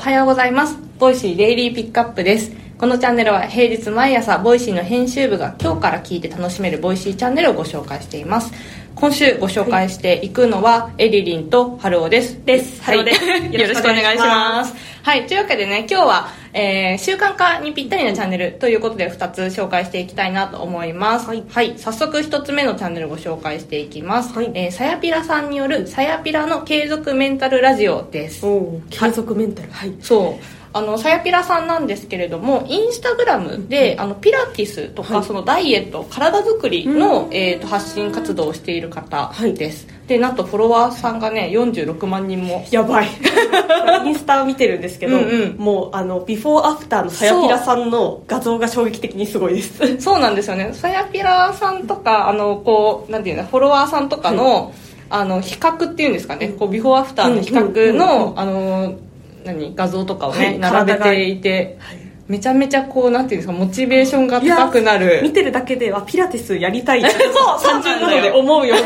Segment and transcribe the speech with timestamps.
[0.00, 0.78] おはようございます。
[0.98, 2.52] Voicyデイリーピックアップです。
[2.78, 8.50] このチャンネルは平日毎朝 Voicyの編集部が今日から聞いて楽しめる Voicyチャンネルをご紹介しています。
[8.94, 12.42] 今週ご紹介していくのは、エリリンとハルオです。
[12.46, 12.82] です。
[12.82, 13.26] はい、ハルオです。
[13.52, 14.74] よろしくお願いします。
[15.02, 15.26] はい。
[15.26, 21.26] というわけでね今日は、えー習慣化にぴったりなチャンネルということで2つ紹介していきたいなと思います。
[21.28, 21.78] はい。
[21.78, 24.50] 早速1つ目のチャンネルをご紹介していきます、はい。
[24.54, 28.42] えーさやピラさんによるさやピラの継続メンタルラジオです。
[28.90, 29.70] 継続メンタル。
[29.70, 29.94] はい。
[30.00, 30.44] そう。
[30.72, 35.24] あのさやぴらさんなんですけれどもインスタグラムで、あのピラティスとか、はい。
[35.24, 37.34] そのダイエット体作りのう、ん。
[37.34, 39.54] えー、と発信活動をしている方はい
[40.10, 42.66] でなんとフォロワーさんがね46万人も。
[42.72, 43.06] やばい。
[44.04, 45.56] インスタ見てるんですけど、うんうん。
[45.56, 49.98] もうあのビフォーアフターのさやぴらさんの画像が衝撃的にすごいです。
[50.02, 50.70] そうなんですよね。
[50.72, 54.72] さやぴらさんとかあのこうなんていうのフォロワーさんとかの,、
[55.10, 56.48] あの比較っていうんですかね。
[56.58, 58.94] こうビフォーアフターの比較の、うんうんうんあの
[59.44, 60.58] 何画像とかをね、はい。
[60.58, 61.78] 並べていて、
[62.30, 65.18] めちゃめちゃこうなんていうんですかモチベーションが高くなる。
[65.24, 67.00] 見てるだけではピラティスやりたい。
[67.00, 68.76] っ てそう単純なので思うよ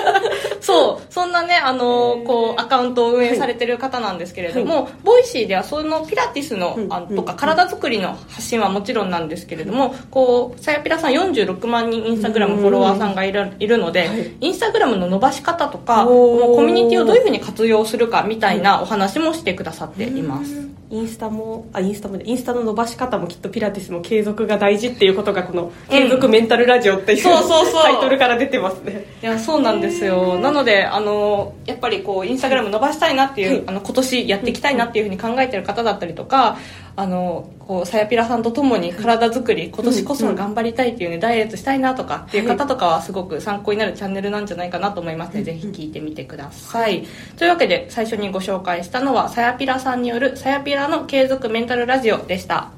[0.62, 14.32] そうそんなねあのこうアカウントを運営されてる方なんですけれども、 Voicyではそのピラティスのうんあとか体作りの発信はもちろんなんですけれどもこうさやピラさん46万人インスタグラムフォロワーさんがいるいるので、はい。
[14.40, 20.66] インスタグラムの伸ばし方とかコミュニティをどういうふうに活用するかみたいなお話もしてくださっています。
[20.90, 27.82] インスタもあインスタもねインスタの伸ばし方もきっとピラティスも継続が大事っていうことがこの「継続メンタルラジオ」っていう、そうそうそう。
[27.82, 29.04] タイトルから出てますね。
[29.22, 30.38] いやそうなんですよ。
[30.38, 33.62] なのであのやっぱりこうインスタグラム伸ばしたいなっていう、はい。
[33.66, 36.58] あの今年やっていきたいなっていうふうに考えてる方だったりとか
[36.98, 45.36] あのこうさやぴらさんと共に体作り今年こそは頑張りたいっていうねダイエットしたいなとかっていう方とかはすごく参考になるチャンネルなんじゃないかなと思います。
[45.36, 47.06] ので、ぜひ聞いてみてください。
[47.36, 52.70] というわけで最初にご紹介したのはさやぴらさんによるさやぴらの継続メンタルラジオでした。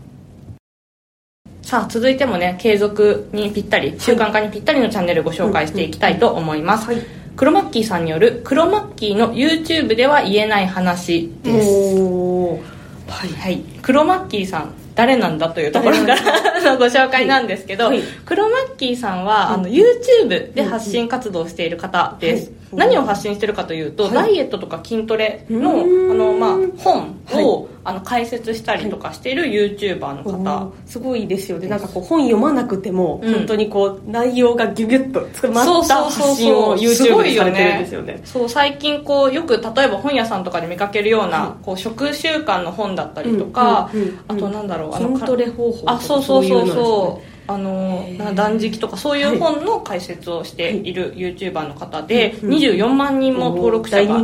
[1.63, 6.97] さあ続いてもね継続にぴったり習慣化にぴったりのチャンネルご紹介していきたいと思います、はい。
[7.37, 12.78] 黒マッキーさんによる黒マッキーの YouTube では言えない話です
[13.09, 18.03] はい、はい、黒マッキーさん誰なんだというところから のご紹介なんですけど、はい。
[18.25, 24.13] 黒マッキーさんは、あの YouTube で発信活動をしている方です、はい何を発信してるかというと、はい。
[24.13, 25.75] ダイエットとか筋トレのあ
[26.15, 31.69] の、まあ、本を、はあの解説したりとかしている YouTuber の方、すごいですよね。
[31.69, 33.35] なんかこう本読まなくても、うん。
[33.35, 38.21] 本当にこう内容がギュギュッと詰まった発信をす YouTube でされてるんねですよね。
[38.25, 43.91] そう最近こうよく例えば本屋さんとかで見かけるような、こう食習慣の本だったりとか、
[44.29, 46.61] あとなんだろうあの筋トレ方法あそうそうそうそう。
[46.61, 54.15] いうのそうあの断食とかそういう本の解説をしている YouTuber の方でうん24万人も登録者大が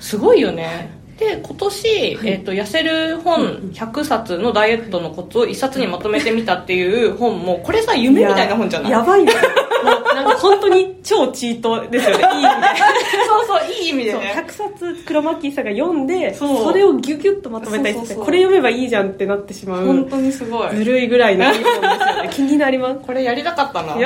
[0.00, 8.90] すごいよねで今年、えーと「痩せる本100冊のダイエットのコツ」を1冊にまとめてみたっていう本もこれさ夢みたいな本じゃない？
[8.92, 9.32] やばいね
[9.84, 12.24] もうなんか本当に超チートですよね。
[12.34, 12.62] いい意味で。
[13.28, 14.34] そうそういい意味でね。
[14.36, 19.86] 100冊黒マッキーさんが読んでそれをギュギュッとまとめたりしてこれ読めばいいじゃんってなってしまう。
[19.86, 20.74] 本当にすごい。
[20.76, 22.30] ずるいぐらいのいい本ですよね。
[22.32, 23.00] 気になります。
[23.06, 23.96] これやりたかったな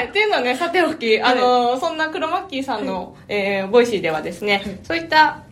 [0.00, 0.08] はい。
[0.08, 5.42] っていうのはね、さておき、あのーそんなクロマッキーさんの、えー Voicyではですね、そういった、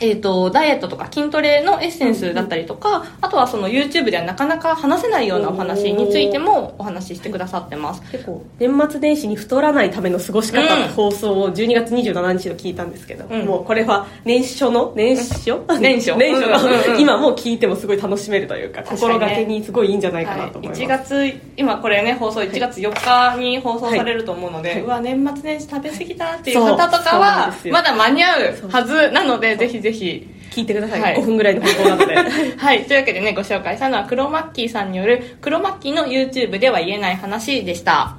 [0.00, 8.02] えっ、と、ダイエットとか筋トレのエッセンスだったりとか、あとはその YouTube ではなかなか話せないようなお話についてもお話ししてくださってます。
[8.10, 13.46] 結構年末年始に太らないための過ごし方の放送を12月27日の聞いたんですけど、うん。
[13.46, 15.62] もうこれは年初の年初？
[15.80, 16.16] 年初。
[16.18, 18.86] 年初の、うんうんうん今もう聞いてもすごい楽しめるというかね。
[18.88, 22.92] 心がけにすごいいいんじゃないかはないと思います、1月今これね放送1月4
[23.34, 24.80] 日に放送されると思うので、はい。
[24.80, 32.14] うわ年末年始食べ過ぎたっていう方とかはまだ間に合うはずなのでぜひぜひ聞いてください、はい5分ぐらいの放送なので
[32.56, 32.84] はい。
[32.84, 38.16] というわけでね、ご紹介したのは、黒マッキーさんによる、黒マッキーの YouTube では言えない話でした。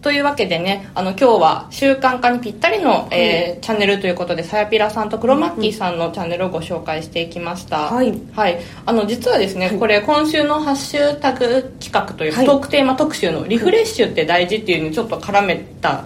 [0.00, 7.92] というわけでね、あの、今日は習慣化にぴったりの、えーチャンネルということで、さやぴらさんと黒マッキーさんのチャンネルをご紹介していきました。
[7.92, 8.58] はいはい。
[8.86, 16.04] あの、実はですね、これ、今週のハッシュタグ企画というか、はいトークテーマ特集のリフレッシュって大事っていうのにちょっと絡めた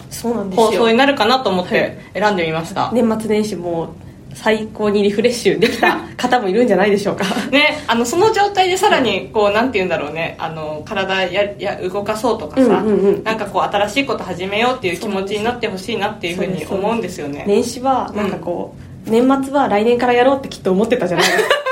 [0.56, 2.90] 放送になるかなと思っはて選んでみました。
[2.92, 3.94] 年末年始も
[4.34, 7.24] 最高にリフレッシュできた 方もいるんじゃないでしょうか。
[7.50, 10.36] ね、あのその状態でさらにこうなんて言うんだろうね。
[10.38, 13.24] あの体やや動かそうとかさ、うんうんうん。
[13.24, 17.44] なんかこう新しいこと始めようっていう気持ちになってほしいなっていうふうに思うんですよね。
[17.46, 18.74] 年始はなんかこ
[19.06, 21.54] う、年末は来年からやろうってきっと思ってたじゃないですか。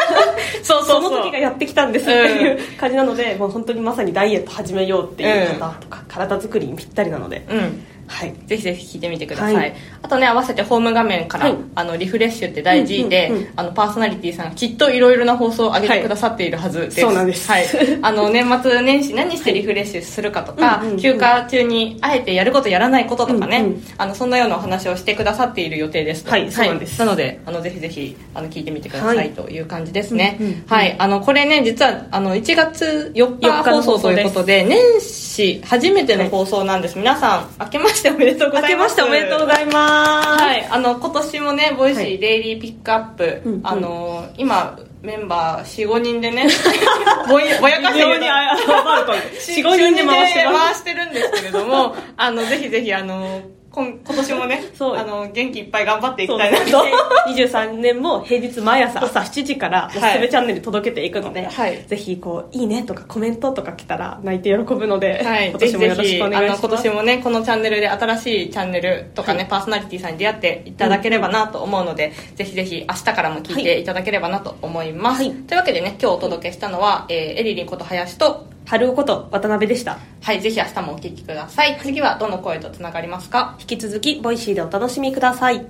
[0.62, 8.34] そうその時がやってきたんですっていう感じなので、もう本当にまさにダイエット始めようっていう方とか、体作りにぴったりなので、うんはい。
[8.46, 9.74] ぜひぜひ聞いてみてください、はい。
[10.02, 11.56] あとね合わせてホーム画面から、はい。
[11.76, 13.48] あのリフレッシュって大事で、うんうんうん。
[13.56, 17.50] あのパーソナリティさんがきっといろいろな放送を上げてくださっているはずです、そうなんです。
[17.50, 17.64] はい、
[18.02, 21.00] あの年末年始何してリフレッシュするかとか、うんうんうん。
[21.00, 23.84] 休暇中にあえてやることやらないこととかね、うんうん。
[23.96, 26.30] あのそんなようなお話をしてくださっている予定ですと。
[26.30, 26.98] はいそうなんです。
[26.98, 29.30] なのであのぜひぜひあの聞いてみてください、はい。
[29.30, 30.52] という感じですね、うんうん。
[30.52, 30.96] うんはい。
[30.98, 42.14] あのこれね実はあの1月4 4日放送ということで年始初めての放送なんです、皆さん明けましておめでとうございま明けますしておめでとうございます、はい、あの今年もねボイシはい。
[42.16, 43.60] ーデイリーピックアップ、うんうん。
[43.66, 46.46] あの今メンバー45人でね
[47.28, 53.40] ぼやぼやかしてる非常にあアバウトに45人で回してるんですけれどもあのぜひぜひあの
[53.72, 54.96] 今今年もねそう。
[54.96, 56.58] あの元気いっぱい頑張っていきたいな。
[56.58, 56.84] と
[57.28, 61.84] 23年も平日毎朝朝7時からおすすめチャンネル届けていくので、はい。
[61.86, 66.62] ぜひこういいねとかコメントとか来たら泣いて喜ぶので、はい、今年もよろしくお願いします。
[66.62, 75.32] の今年もねこのチャンネルで新しいチャンネルとかね、パーソナリティさんに出会っていただければなと思うので、ぜひぜひ明日からも聞いていただければなと思います、はい。
[75.32, 79.98] というわけでね今日お届けしたのは、えーエリリンこと林とハルオこと渡辺でした。
[80.22, 81.76] はいぜひ明日もお聞きください。
[81.82, 83.56] 次はどの声とつながりますか？
[83.58, 85.66] 引き続き Voicyでお楽しみください